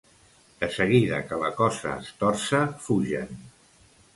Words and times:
De 0.61 0.69
seguida 0.77 1.19
que 1.27 1.39
la 1.43 1.51
cosa 1.59 1.91
es 2.05 2.09
torça, 2.25 2.63
fugen. 2.87 3.37